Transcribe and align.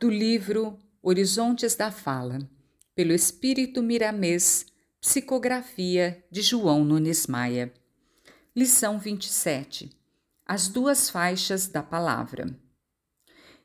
do 0.00 0.08
livro 0.08 0.78
Horizontes 1.02 1.76
da 1.76 1.90
Fala, 1.90 2.38
pelo 2.94 3.12
Espírito 3.12 3.82
Miramês, 3.82 4.64
psicografia 4.98 6.24
de 6.30 6.40
João 6.40 6.82
Nunes 6.82 7.26
Maia. 7.26 7.70
Lição 8.56 8.98
27. 8.98 9.90
As 10.46 10.68
duas 10.68 11.10
faixas 11.10 11.66
da 11.66 11.82
palavra. 11.82 12.58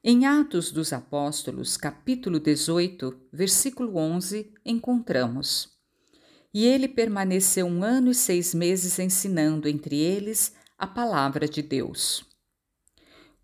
Em 0.04 0.25
Atos 0.25 0.73
dos 0.73 0.91
Apóstolos, 0.91 1.77
capítulo 1.77 2.38
18, 2.38 3.17
versículo 3.31 3.95
11, 3.95 4.54
encontramos: 4.65 5.70
E 6.54 6.65
ele 6.65 6.89
permaneceu 6.89 7.65
um 7.65 7.81
ano 7.81 8.11
e 8.11 8.15
seis 8.15 8.54
meses 8.54 8.99
ensinando 8.99 9.69
entre 9.69 9.96
eles 9.96 10.54
a 10.77 10.86
palavra 10.86 11.47
de 11.47 11.61
Deus. 11.61 12.35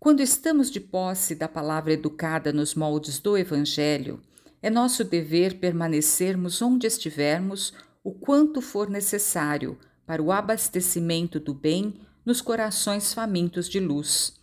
Quando 0.02 0.18
estamos 0.18 0.68
de 0.68 0.80
posse 0.80 1.32
da 1.32 1.46
palavra 1.46 1.92
educada 1.92 2.52
nos 2.52 2.74
moldes 2.74 3.20
do 3.20 3.38
Evangelho, 3.38 4.20
é 4.60 4.68
nosso 4.68 5.04
dever 5.04 5.60
permanecermos 5.60 6.60
onde 6.60 6.88
estivermos 6.88 7.72
o 8.02 8.10
quanto 8.10 8.60
for 8.60 8.90
necessário 8.90 9.78
para 10.04 10.20
o 10.20 10.32
abastecimento 10.32 11.38
do 11.38 11.54
bem 11.54 11.94
nos 12.26 12.40
corações 12.40 13.14
famintos 13.14 13.68
de 13.68 13.78
luz. 13.78 14.34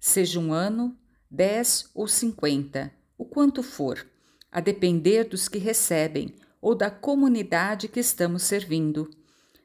Seja 0.00 0.40
um 0.40 0.50
ano, 0.50 0.96
dez 1.30 1.90
ou 1.94 2.08
cinquenta, 2.08 2.90
o 3.18 3.26
quanto 3.26 3.62
for, 3.62 4.06
a 4.50 4.60
depender 4.60 5.24
dos 5.24 5.46
que 5.46 5.58
recebem 5.58 6.34
ou 6.58 6.74
da 6.74 6.90
comunidade 6.90 7.86
que 7.86 8.00
estamos 8.00 8.44
servindo. 8.44 9.10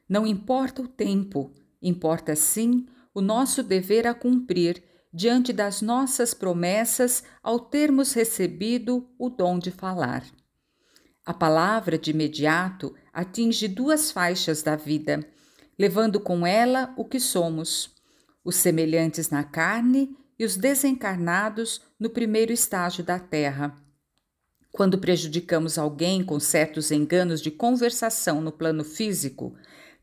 Não 0.09 0.27
importa 0.27 0.81
o 0.81 0.89
tempo, 0.89 1.53
importa 1.81 2.35
sim 2.35 2.85
o 3.13 3.21
nosso 3.21 3.63
dever 3.63 4.05
a 4.07 4.13
cumprir 4.13 4.84
diante 5.13 5.52
das 5.54 5.82
nossas 5.82 6.34
promessas 6.34 7.24
ao 7.41 7.60
termos 7.60 8.13
recebido 8.13 9.10
o 9.18 9.30
dom 9.30 9.58
de 9.58 9.72
falar. 9.72 10.26
A 11.26 11.34
palavra 11.34 11.98
de 11.98 12.12
imediato 12.12 12.96
atinge 13.12 13.68
duas 13.68 14.12
faixas 14.12 14.63
da 14.63 14.76
vida, 14.76 15.28
levando 15.78 16.20
com 16.20 16.46
ela 16.46 16.94
o 16.98 17.04
que 17.04 17.20
somos, 17.20 17.94
os 18.44 18.55
semelhantes 18.55 19.30
na 19.30 19.44
carne 19.44 20.16
e 20.40 20.46
os 20.46 20.55
desencarnados 20.55 21.82
no 22.00 22.10
primeiro 22.10 22.54
estágio 22.54 23.04
da 23.04 23.20
terra. 23.20 23.76
Quando 24.72 25.00
prejudicamos 25.00 25.78
alguém 25.78 26.24
com 26.24 26.40
certos 26.40 26.91
enganos 26.91 27.41
de 27.41 27.50
conversação 27.50 28.40
no 28.40 28.52
plano 28.52 28.84
físico, 28.84 29.55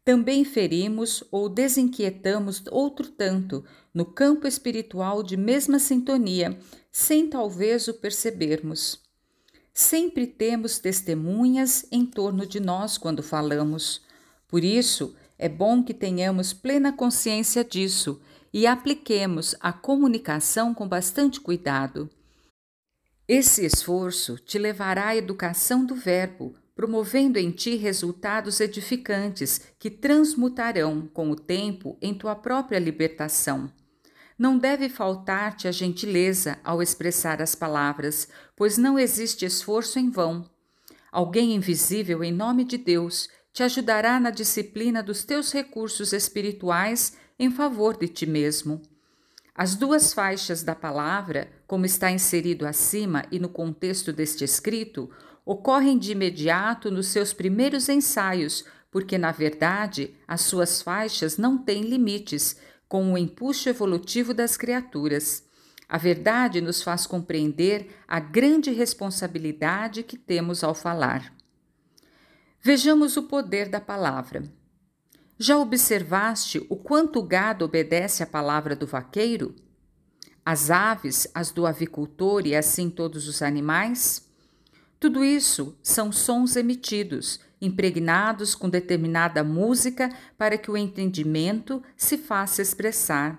também 0.04 0.44
ferimos 0.44 1.24
ou 1.30 1.48
desinquietamos 1.48 2.62
outro 2.70 3.08
tanto 3.08 3.64
no 3.92 4.04
campo 4.04 4.46
espiritual 4.46 5.22
de 5.22 5.36
mesma 5.36 5.78
sintonia, 5.78 6.58
sem 6.92 7.28
talvez 7.28 7.88
o 7.88 7.94
percebermos. 7.94 9.00
Sempre 9.72 10.26
temos 10.26 10.78
testemunhas 10.78 11.86
em 11.90 12.04
torno 12.04 12.46
de 12.46 12.60
nós 12.60 12.98
quando 12.98 13.22
falamos. 13.22 14.02
Por 14.46 14.62
isso, 14.62 15.16
é 15.38 15.48
bom 15.48 15.82
que 15.82 15.94
tenhamos 15.94 16.52
plena 16.52 16.92
consciência 16.92 17.64
disso 17.64 18.20
e 18.52 18.66
apliquemos 18.66 19.56
a 19.58 19.72
comunicação 19.72 20.72
com 20.72 20.86
bastante 20.86 21.40
cuidado. 21.40 22.08
Esse 23.26 23.64
esforço 23.64 24.36
te 24.36 24.58
levará 24.58 25.08
à 25.08 25.16
educação 25.16 25.84
do 25.84 25.94
verbo, 25.94 26.54
promovendo 26.74 27.38
em 27.38 27.50
ti 27.50 27.76
resultados 27.76 28.60
edificantes 28.60 29.60
que 29.78 29.90
transmutarão 29.90 31.06
com 31.06 31.30
o 31.30 31.36
tempo 31.36 31.96
em 32.02 32.12
tua 32.12 32.34
própria 32.34 32.78
libertação. 32.78 33.72
Não 34.36 34.58
deve 34.58 34.88
faltar-te 34.88 35.68
a 35.68 35.72
gentileza 35.72 36.58
ao 36.64 36.82
expressar 36.82 37.40
as 37.40 37.54
palavras, 37.54 38.28
pois 38.56 38.76
não 38.76 38.98
existe 38.98 39.44
esforço 39.44 39.98
em 39.98 40.10
vão. 40.10 40.50
Alguém 41.12 41.54
invisível 41.54 42.24
em 42.24 42.32
nome 42.32 42.64
de 42.64 42.76
Deus 42.76 43.28
te 43.52 43.62
ajudará 43.62 44.18
na 44.18 44.30
disciplina 44.30 45.00
dos 45.00 45.22
teus 45.24 45.52
recursos 45.52 46.12
espirituais 46.12 47.16
em 47.38 47.52
favor 47.52 47.96
de 47.96 48.08
ti 48.08 48.26
mesmo. 48.26 48.82
As 49.54 49.76
duas 49.76 50.12
faixas 50.12 50.64
da 50.64 50.74
palavra, 50.74 51.48
como 51.68 51.86
está 51.86 52.10
inserido 52.10 52.66
acima 52.66 53.24
e 53.30 53.38
no 53.38 53.48
contexto 53.48 54.12
deste 54.12 54.42
escrito, 54.42 55.08
ocorrem 55.44 55.98
de 55.98 56.12
imediato 56.12 56.90
nos 56.90 57.08
seus 57.08 57.32
primeiros 57.32 57.88
ensaios, 57.88 58.64
porque, 58.90 59.18
na 59.18 59.32
verdade, 59.32 60.14
as 60.26 60.42
suas 60.42 60.80
faixas 60.80 61.36
não 61.36 61.58
têm 61.58 61.82
limites, 61.82 62.56
com 62.88 63.12
o 63.12 63.18
empuxo 63.18 63.68
evolutivo 63.68 64.32
das 64.32 64.56
criaturas. 64.56 65.44
A 65.88 65.98
verdade 65.98 66.60
nos 66.60 66.82
faz 66.82 67.06
compreender 67.06 67.88
a 68.06 68.20
grande 68.20 68.70
responsabilidade 68.70 70.02
que 70.02 70.16
temos 70.16 70.62
ao 70.62 70.74
falar. 70.74 71.34
Vejamos 72.60 73.16
o 73.16 73.24
poder 73.24 73.68
da 73.68 73.80
palavra. 73.80 74.44
Já 75.36 75.58
observaste 75.58 76.64
o 76.70 76.76
quanto 76.76 77.18
o 77.18 77.22
gado 77.22 77.64
obedece 77.64 78.22
à 78.22 78.26
palavra 78.26 78.76
do 78.76 78.86
vaqueiro? 78.86 79.54
As 80.46 80.70
aves, 80.70 81.26
as 81.34 81.50
do 81.50 81.66
avicultor 81.66 82.46
e 82.46 82.54
assim 82.54 82.88
todos 82.88 83.26
os 83.26 83.42
animais? 83.42 84.30
Tudo 85.04 85.22
isso 85.22 85.76
são 85.82 86.10
sons 86.10 86.56
emitidos, 86.56 87.38
impregnados 87.60 88.54
com 88.54 88.70
determinada 88.70 89.44
música 89.44 90.10
para 90.38 90.56
que 90.56 90.70
o 90.70 90.78
entendimento 90.78 91.82
se 91.94 92.16
faça 92.16 92.62
expressar. 92.62 93.38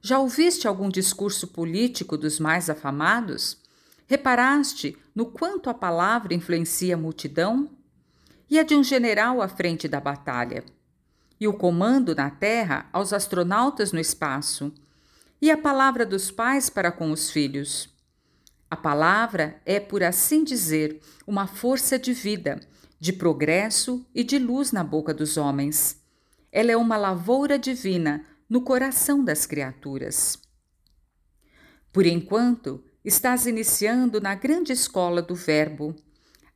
Já 0.00 0.18
ouviste 0.18 0.66
algum 0.66 0.88
discurso 0.88 1.48
político 1.48 2.16
dos 2.16 2.40
mais 2.40 2.70
afamados? 2.70 3.58
Reparaste 4.06 4.96
no 5.14 5.26
quanto 5.26 5.68
a 5.68 5.74
palavra 5.74 6.32
influencia 6.32 6.94
a 6.94 6.98
multidão? 6.98 7.68
E 8.48 8.58
a 8.58 8.62
de 8.62 8.74
um 8.74 8.82
general 8.82 9.42
à 9.42 9.48
frente 9.48 9.88
da 9.88 10.00
batalha? 10.00 10.64
E 11.38 11.46
o 11.46 11.52
comando 11.52 12.14
na 12.14 12.30
terra 12.30 12.88
aos 12.94 13.12
astronautas 13.12 13.92
no 13.92 14.00
espaço? 14.00 14.72
E 15.38 15.50
a 15.50 15.58
palavra 15.58 16.06
dos 16.06 16.30
pais 16.30 16.70
para 16.70 16.90
com 16.90 17.12
os 17.12 17.30
filhos? 17.30 17.97
A 18.70 18.76
palavra 18.76 19.60
é, 19.64 19.80
por 19.80 20.02
assim 20.02 20.44
dizer, 20.44 21.00
uma 21.26 21.46
força 21.46 21.98
de 21.98 22.12
vida, 22.12 22.60
de 23.00 23.12
progresso 23.12 24.04
e 24.14 24.22
de 24.22 24.38
luz 24.38 24.72
na 24.72 24.84
boca 24.84 25.14
dos 25.14 25.36
homens. 25.36 26.02
Ela 26.52 26.72
é 26.72 26.76
uma 26.76 26.96
lavoura 26.96 27.58
divina 27.58 28.24
no 28.48 28.60
coração 28.60 29.24
das 29.24 29.46
criaturas. 29.46 30.38
Por 31.92 32.06
enquanto, 32.06 32.84
estás 33.04 33.46
iniciando 33.46 34.20
na 34.20 34.34
grande 34.34 34.72
escola 34.72 35.22
do 35.22 35.34
Verbo. 35.34 35.94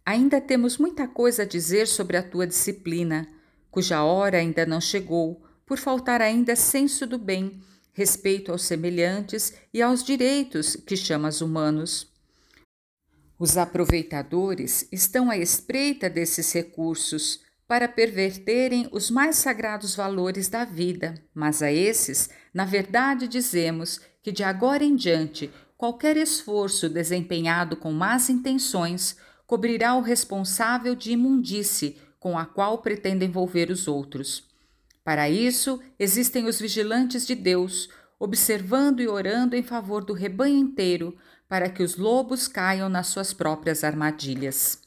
Ainda 0.05 0.41
temos 0.41 0.77
muita 0.77 1.09
coisa 1.09 1.43
a 1.43 1.47
dizer 1.47 1.87
sobre 1.87 2.17
a 2.17 2.23
tua 2.23 2.47
disciplina, 2.47 3.27
cuja 3.71 4.03
hora 4.03 4.39
ainda 4.39 4.67
não 4.67 4.81
chegou, 4.81 5.43
por 5.65 5.79
faltar 5.79 6.21
ainda 6.21 6.55
senso 6.55 7.07
do 7.07 7.19
bem 7.19 7.63
respeito 7.93 8.51
aos 8.51 8.63
semelhantes 8.63 9.55
e 9.73 9.83
aos 9.83 10.03
direitos 10.03 10.77
que 10.77 10.97
chamas 10.97 11.41
humanos. 11.41 12.11
Os 13.39 13.57
aproveitadores 13.57 14.89
estão 14.93 15.31
à 15.31 15.37
espreita 15.37 16.09
desses 16.09 16.53
recursos 16.53 17.41
para 17.67 17.89
perverterem 17.89 18.89
os 18.93 19.11
mais 19.11 19.37
sagrados 19.37 19.95
valores 19.95 20.49
da 20.49 20.65
vida, 20.65 21.15
mas 21.35 21.63
a 21.63 21.73
esses, 21.73 22.31
na 22.53 22.65
verdade, 22.65 23.27
dizemos 23.27 24.01
que 24.23 24.31
de 24.31 24.45
agora 24.45 24.85
em 24.85 24.95
diante 24.95 25.51
qualquer 25.77 26.17
esforço 26.17 26.89
desempenhado 26.89 27.77
com 27.77 27.93
más 27.93 28.31
intenções 28.31 29.17
cobrirá 29.47 29.95
o 29.97 30.01
responsável 30.01 30.95
de 30.95 31.13
imundície 31.13 31.99
com 32.21 32.39
a 32.39 32.47
qual 32.47 32.79
pretende 32.79 33.25
envolver 33.25 33.71
os 33.71 33.89
outros. 33.89 34.52
Para 35.05 35.29
isso, 35.29 35.81
existem 35.99 36.47
os 36.47 36.61
vigilantes 36.61 37.27
de 37.27 37.35
Deus, 37.35 37.89
observando 38.19 39.01
e 39.01 39.09
orando 39.09 39.57
em 39.57 39.63
favor 39.63 40.05
do 40.05 40.13
rebanho 40.13 40.57
inteiro, 40.57 41.17
para 41.49 41.69
que 41.69 41.83
os 41.83 41.97
lobos 41.97 42.47
caiam 42.47 42.89
nas 42.89 43.09
suas 43.09 43.33
próprias 43.33 43.83
armadilhas. 43.83 44.81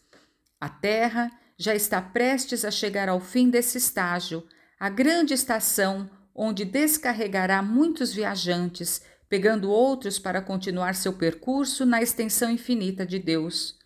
A 0.59 0.69
Terra 0.69 1.29
já 1.57 1.75
está 1.75 2.01
prestes 2.01 2.63
a 2.63 2.71
chegar 2.71 3.09
ao 3.09 3.19
fim 3.19 3.49
desse 3.49 3.77
estágio, 3.77 4.43
a 4.79 4.89
grande 4.89 5.33
estação 5.33 6.09
onde 6.33 6.65
descarregará 6.65 7.61
muitos 7.61 8.13
viajantes, 8.13 9.01
pegando 9.29 9.69
outros 9.69 10.19
para 10.19 10.41
continuar 10.41 10.95
seu 10.95 11.13
percurso 11.13 11.85
na 11.85 12.01
extensão 12.01 12.49
infinita 12.49 13.05
de 13.05 13.19
Deus. 13.19 13.77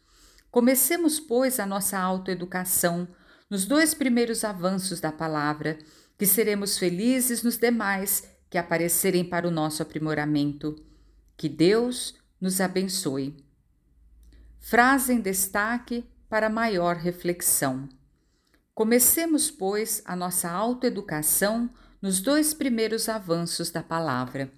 Comecemos, 0.51 1.19
pois, 1.19 1.59
a 1.59 1.65
nossa 1.65 1.97
autoeducação 1.97 3.07
nos 3.49 3.65
dois 3.65 3.93
primeiros 3.93 4.43
avanços 4.43 4.99
da 4.99 5.11
palavra 5.11 5.77
que 6.19 6.25
seremos 6.25 6.77
felizes 6.77 7.43
nos 7.43 7.55
demais 7.55 8.29
que 8.49 8.57
aparecerem 8.57 9.23
para 9.23 9.47
o 9.47 9.51
nosso 9.51 9.81
aprimoramento. 9.81 10.75
Que 11.37 11.47
Deus 11.47 12.13
nos 12.41 12.59
abençoe. 12.59 13.37
Frase 14.59 15.13
em 15.13 15.21
destaque 15.21 16.03
para 16.27 16.49
maior 16.49 16.97
reflexão. 16.97 17.87
Comecemos, 18.75 19.49
pois, 19.49 20.01
a 20.03 20.13
nossa 20.13 20.51
autoeducação 20.51 21.69
nos 22.01 22.19
dois 22.19 22.53
primeiros 22.53 23.07
avanços 23.07 23.71
da 23.71 23.81
palavra. 23.81 24.51